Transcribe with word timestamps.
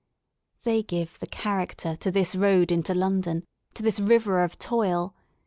They 0.63 0.81
give 0.81 1.19
the 1.19 1.27
character" 1.27 1.95
to 1.97 2.09
this 2.09 2.35
road 2.35 2.71
into 2.71 2.95
London, 2.95 3.43
to 3.75 3.83
this 3.83 3.99
river 3.99 4.43
of 4.43 4.57
toil. 4.57 5.13